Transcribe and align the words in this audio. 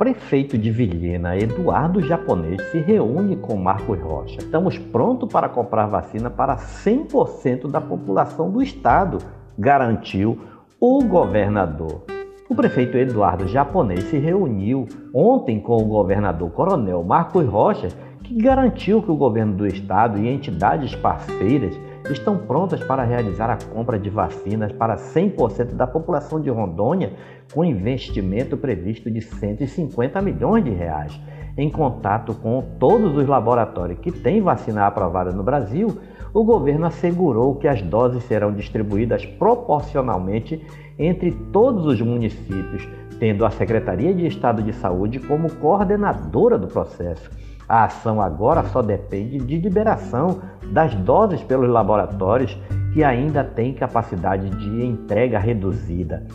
prefeito 0.00 0.56
de 0.56 0.70
Vilhena, 0.70 1.36
Eduardo 1.36 2.00
Japonês, 2.00 2.62
se 2.70 2.78
reúne 2.78 3.36
com 3.36 3.54
Marcos 3.58 4.00
Rocha. 4.00 4.38
Estamos 4.38 4.78
prontos 4.78 5.30
para 5.30 5.46
comprar 5.46 5.84
vacina 5.88 6.30
para 6.30 6.56
100% 6.56 7.70
da 7.70 7.82
população 7.82 8.50
do 8.50 8.62
estado, 8.62 9.18
garantiu 9.58 10.38
o 10.80 11.04
governador. 11.04 12.02
O 12.48 12.54
prefeito 12.54 12.96
Eduardo 12.96 13.46
Japonês 13.46 14.04
se 14.04 14.16
reuniu 14.16 14.88
ontem 15.12 15.60
com 15.60 15.76
o 15.76 15.84
governador 15.84 16.50
Coronel 16.50 17.04
Marcos 17.04 17.44
Rocha, 17.46 17.88
que 18.22 18.40
garantiu 18.40 19.02
que 19.02 19.10
o 19.10 19.16
governo 19.16 19.52
do 19.52 19.66
estado 19.66 20.18
e 20.18 20.30
entidades 20.30 20.94
parceiras 20.94 21.78
estão 22.10 22.36
prontas 22.36 22.82
para 22.82 23.04
realizar 23.04 23.50
a 23.50 23.56
compra 23.56 23.98
de 23.98 24.10
vacinas 24.10 24.72
para 24.72 24.96
100% 24.96 25.74
da 25.74 25.86
população 25.86 26.40
de 26.40 26.50
Rondônia, 26.50 27.12
com 27.52 27.64
investimento 27.64 28.56
previsto 28.56 29.10
de 29.10 29.20
150 29.20 30.20
milhões 30.20 30.64
de 30.64 30.70
reais. 30.70 31.18
Em 31.56 31.70
contato 31.70 32.34
com 32.34 32.62
todos 32.78 33.16
os 33.16 33.26
laboratórios 33.26 33.98
que 33.98 34.12
têm 34.12 34.40
vacina 34.40 34.86
aprovada 34.86 35.32
no 35.32 35.42
Brasil, 35.42 35.98
o 36.32 36.44
governo 36.44 36.86
assegurou 36.86 37.56
que 37.56 37.66
as 37.66 37.82
doses 37.82 38.22
serão 38.24 38.52
distribuídas 38.52 39.26
proporcionalmente 39.26 40.64
entre 40.98 41.32
todos 41.52 41.86
os 41.86 42.00
municípios, 42.00 42.88
tendo 43.18 43.44
a 43.44 43.50
Secretaria 43.50 44.14
de 44.14 44.26
Estado 44.26 44.62
de 44.62 44.72
Saúde 44.72 45.18
como 45.18 45.52
coordenadora 45.56 46.56
do 46.56 46.68
processo. 46.68 47.30
A 47.70 47.84
ação 47.84 48.20
agora 48.20 48.64
só 48.64 48.82
depende 48.82 49.38
de 49.38 49.56
liberação 49.56 50.40
das 50.72 50.92
doses 50.92 51.40
pelos 51.40 51.70
laboratórios 51.70 52.58
que 52.92 53.04
ainda 53.04 53.44
têm 53.44 53.72
capacidade 53.72 54.50
de 54.50 54.84
entrega 54.84 55.38
reduzida. 55.38 56.26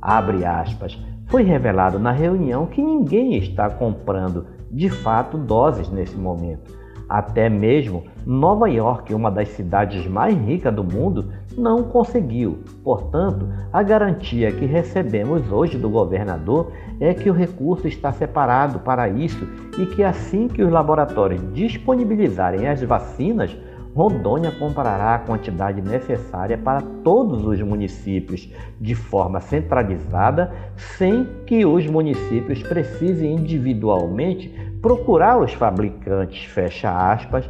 Abre 0.00 0.46
aspas. 0.46 0.98
Foi 1.26 1.42
revelado 1.42 1.98
na 1.98 2.10
reunião 2.10 2.64
que 2.64 2.80
ninguém 2.80 3.36
está 3.36 3.68
comprando 3.68 4.46
de 4.70 4.88
fato 4.88 5.36
doses 5.36 5.90
nesse 5.90 6.16
momento. 6.16 6.72
Até 7.08 7.48
mesmo 7.48 8.04
Nova 8.26 8.68
York, 8.68 9.14
uma 9.14 9.30
das 9.30 9.48
cidades 9.48 10.06
mais 10.06 10.36
ricas 10.36 10.74
do 10.74 10.84
mundo, 10.84 11.32
não 11.56 11.84
conseguiu. 11.84 12.58
Portanto, 12.84 13.48
a 13.72 13.82
garantia 13.82 14.52
que 14.52 14.66
recebemos 14.66 15.50
hoje 15.50 15.78
do 15.78 15.88
governador 15.88 16.70
é 17.00 17.14
que 17.14 17.30
o 17.30 17.32
recurso 17.32 17.88
está 17.88 18.12
separado 18.12 18.80
para 18.80 19.08
isso 19.08 19.48
e 19.78 19.86
que 19.86 20.04
assim 20.04 20.48
que 20.48 20.62
os 20.62 20.70
laboratórios 20.70 21.40
disponibilizarem 21.54 22.68
as 22.68 22.82
vacinas, 22.82 23.56
Rondônia 23.94 24.52
comprará 24.52 25.14
a 25.14 25.18
quantidade 25.18 25.80
necessária 25.80 26.56
para 26.56 26.82
todos 27.02 27.44
os 27.44 27.60
municípios 27.62 28.52
de 28.80 28.94
forma 28.94 29.40
centralizada, 29.40 30.52
sem 30.76 31.26
que 31.46 31.64
os 31.64 31.86
municípios 31.86 32.62
precisem 32.62 33.34
individualmente 33.34 34.54
procurar 34.80 35.38
os 35.38 35.52
fabricantes, 35.52 36.44
fecha 36.44 36.90
aspas, 37.12 37.48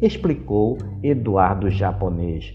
explicou 0.00 0.78
Eduardo 1.02 1.70
Japonês. 1.70 2.54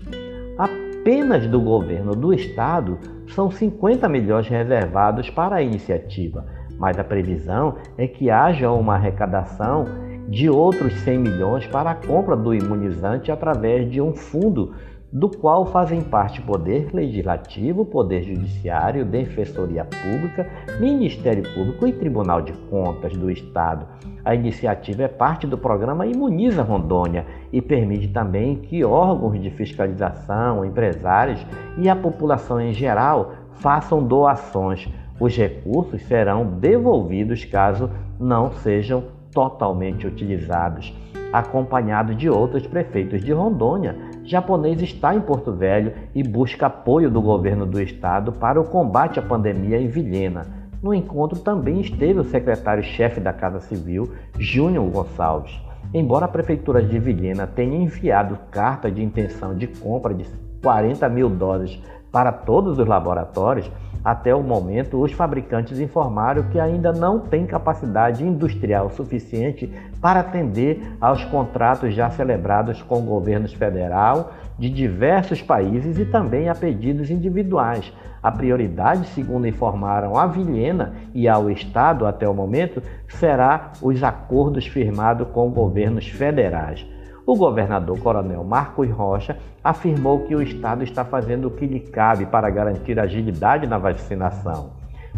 Apenas 0.58 1.46
do 1.48 1.60
governo 1.60 2.16
do 2.16 2.34
estado 2.34 2.98
são 3.28 3.52
50 3.52 4.08
milhões 4.08 4.48
reservados 4.48 5.30
para 5.30 5.58
a 5.58 5.62
iniciativa, 5.62 6.46
mas 6.78 6.98
a 6.98 7.04
previsão 7.04 7.76
é 7.98 8.08
que 8.08 8.30
haja 8.30 8.72
uma 8.72 8.96
arrecadação 8.96 9.86
de 10.30 10.50
outros 10.50 10.94
100 11.02 11.18
milhões 11.20 11.68
para 11.68 11.92
a 11.92 11.96
compra 11.96 12.36
do 12.36 12.54
imunizante 12.54 13.32
através 13.32 13.90
de 13.92 14.00
um 14.00 14.16
fundo 14.16 14.74
do 15.14 15.30
qual 15.30 15.68
fazem 15.68 16.02
parte 16.02 16.42
Poder 16.42 16.90
Legislativo, 16.92 17.86
Poder 17.86 18.24
Judiciário, 18.24 19.06
Defensoria 19.06 19.86
Pública, 19.86 20.50
Ministério 20.80 21.44
Público 21.54 21.86
e 21.86 21.94
Tribunal 21.94 22.42
de 22.42 22.52
Contas 22.54 23.16
do 23.16 23.30
Estado. 23.30 23.86
A 24.26 24.34
iniciativa 24.34 25.04
é 25.04 25.08
parte 25.08 25.46
do 25.46 25.56
programa 25.56 26.08
Imuniza 26.08 26.64
Rondônia 26.64 27.28
e 27.52 27.62
permite 27.62 28.08
também 28.08 28.56
que 28.56 28.84
órgãos 28.84 29.40
de 29.40 29.52
fiscalização, 29.52 30.66
empresários 30.66 31.46
e 31.78 31.88
a 31.88 31.96
população 31.96 32.60
em 32.60 32.74
geral 32.74 33.34
façam 33.52 34.02
doações. 34.02 34.90
Os 35.20 35.38
recursos 35.38 36.02
serão 36.04 36.44
devolvidos 36.44 37.46
caso 37.46 37.88
não 38.20 38.52
sejam 38.52 39.04
totalmente 39.32 40.08
utilizados. 40.08 40.92
Acompanhado 41.32 42.16
de 42.16 42.30
outros 42.30 42.66
prefeitos 42.66 43.24
de 43.24 43.32
Rondônia, 43.32 43.96
japonês 44.24 44.82
está 44.82 45.14
em 45.14 45.22
Porto 45.22 45.52
Velho 45.52 45.94
e 46.16 46.24
busca 46.24 46.68
apoio 46.68 47.10
do 47.10 47.22
governo 47.22 47.66
do 47.66 47.82
estado 47.82 48.32
para 48.32 48.60
o 48.60 48.64
combate 48.64 49.20
à 49.20 49.22
pandemia 49.22 49.80
em 49.80 49.88
Vilhena. 49.88 50.46
No 50.82 50.94
encontro 50.94 51.40
também 51.40 51.80
esteve 51.80 52.20
o 52.20 52.24
secretário-chefe 52.24 53.20
da 53.20 53.32
Casa 53.32 53.60
Civil, 53.60 54.14
Júnior 54.38 54.90
Gonçalves. 54.90 55.54
Embora 55.94 56.26
a 56.26 56.30
Prefeitura 56.30 56.82
de 56.82 57.00
Vilhena 57.00 57.46
tenha 57.46 57.78
enviado 57.78 58.38
carta 58.50 58.90
de 58.90 59.04
intenção 59.04 59.56
de 59.56 59.68
compra 59.68 60.14
de 60.14 60.26
40 60.62 61.08
mil 61.10 61.30
doses 61.30 61.82
para 62.12 62.32
todos 62.32 62.80
os 62.80 62.88
laboratórios, 62.88 63.70
até 64.04 64.36
o 64.36 64.44
momento, 64.44 65.02
os 65.02 65.14
fabricantes 65.14 65.80
informaram 65.80 66.44
que 66.44 66.60
ainda 66.60 66.92
não 66.92 67.20
têm 67.20 67.46
capacidade 67.46 68.24
industrial 68.24 68.90
suficiente 68.90 69.72
para 70.02 70.20
atender 70.20 70.82
aos 71.00 71.24
contratos 71.26 71.94
já 71.94 72.10
celebrados 72.10 72.82
com 72.82 73.02
governos 73.02 73.54
federal 73.54 74.34
de 74.60 74.70
diversos 74.70 75.42
países 75.42 75.98
e 75.98 76.06
também 76.06 76.50
a 76.50 76.56
pedidos 76.56 77.10
individuais. 77.10 77.94
A 78.22 78.32
prioridade, 78.32 79.08
segundo 79.08 79.48
informaram 79.48 80.18
a 80.18 80.26
Vilhena 80.28 80.94
e 81.14 81.28
ao 81.28 81.50
Estado 81.50 82.06
até 82.06 82.28
o 82.28 82.34
momento, 82.34 82.82
será 83.08 83.72
os 83.82 84.04
acordos 84.04 84.66
firmados 84.68 85.28
com 85.30 85.50
governos 85.50 86.08
federais. 86.08 86.86
O 87.26 87.38
governador 87.38 87.98
Coronel 88.00 88.44
Marcos 88.44 88.90
Rocha 88.90 89.38
afirmou 89.64 90.20
que 90.26 90.36
o 90.36 90.42
Estado 90.42 90.84
está 90.84 91.06
fazendo 91.06 91.48
o 91.48 91.52
que 91.52 91.66
lhe 91.66 91.80
cabe 91.80 92.26
para 92.26 92.50
garantir 92.50 93.00
agilidade 93.00 93.66
na 93.66 93.78
vacinação. 93.78 94.72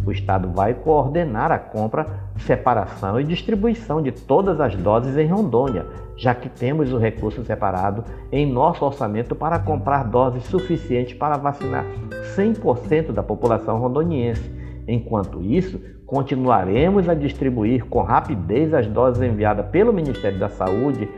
O 0.06 0.12
Estado 0.12 0.50
vai 0.50 0.76
coordenar 0.76 1.52
a 1.52 1.58
compra, 1.58 2.06
separação 2.38 3.20
e 3.20 3.24
distribuição 3.24 4.04
de 4.04 4.12
todas 4.12 4.62
as 4.62 4.76
doses 4.76 5.18
em 5.18 5.26
Rondônia, 5.26 5.88
já 6.16 6.36
que 6.36 6.48
temos 6.48 6.94
o 6.94 7.00
recurso 7.00 7.44
separado 7.44 8.04
em 8.32 8.46
nosso 8.46 8.86
orçamento 8.86 9.34
para 9.34 9.58
comprar 9.58 10.04
doses 10.04 10.44
suficientes 10.44 11.18
para 11.18 11.38
vacinar 11.38 11.86
100% 12.36 13.14
da 13.14 13.24
população 13.24 13.80
rondoniense. 13.80 14.54
Enquanto 14.88 15.42
isso, 15.42 15.82
Continuaremos 16.06 17.10
a 17.10 17.16
distribuir 17.16 17.86
com 17.86 18.04
rapidez 18.04 18.74
as 18.76 18.86
doses 18.86 19.24
enviadas 19.24 19.66
pelo 19.68 19.92
Ministério 19.92 20.38
da 20.38 20.50
Saúde, 20.50 21.10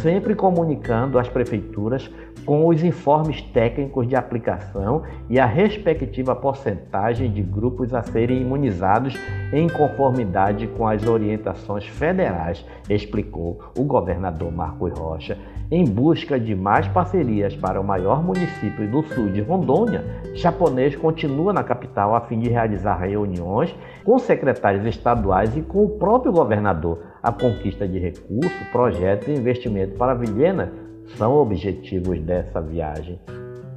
sempre 0.00 0.36
comunicando 0.36 1.18
às 1.18 1.28
prefeituras 1.28 2.08
com 2.44 2.68
os 2.68 2.84
informes 2.84 3.42
técnicos 3.42 4.06
de 4.06 4.14
aplicação 4.14 5.02
e 5.28 5.40
a 5.40 5.46
respectiva 5.46 6.34
porcentagem 6.36 7.32
de 7.32 7.42
grupos 7.42 7.92
a 7.92 8.02
serem 8.02 8.40
imunizados 8.40 9.18
em 9.52 9.68
conformidade 9.68 10.68
com 10.68 10.86
as 10.86 11.04
orientações 11.04 11.84
federais, 11.84 12.64
explicou 12.88 13.58
o 13.76 13.82
governador 13.82 14.52
Marcos 14.52 14.96
Rocha. 14.96 15.36
Em 15.68 15.84
busca 15.84 16.38
de 16.38 16.54
mais 16.54 16.86
parcerias 16.86 17.56
para 17.56 17.80
o 17.80 17.84
maior 17.84 18.22
município 18.22 18.88
do 18.88 19.02
sul 19.02 19.28
de 19.28 19.40
Rondônia, 19.40 20.04
Japonês 20.32 20.94
continua 20.94 21.52
na 21.52 21.64
capital 21.64 22.14
a 22.14 22.20
fim 22.20 22.38
de 22.38 22.48
realizar 22.48 22.94
reuniões 22.98 23.74
com 24.04 24.16
secretários 24.36 24.86
estaduais 24.86 25.56
e 25.56 25.62
com 25.62 25.84
o 25.84 25.98
próprio 25.98 26.30
governador. 26.30 27.02
A 27.22 27.32
conquista 27.32 27.88
de 27.88 27.98
recursos, 27.98 28.52
projetos 28.70 29.28
e 29.28 29.32
investimento 29.32 29.96
para 29.96 30.12
Vilhena 30.14 30.70
são 31.16 31.38
objetivos 31.38 32.20
dessa 32.20 32.60
viagem. 32.60 33.18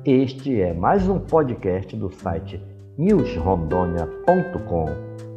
Este 0.06 0.62
é 0.62 0.74
mais 0.74 1.08
um 1.08 1.18
podcast 1.20 1.96
do 1.96 2.12
site 2.12 2.62
newsrondônia.com. 2.98 5.29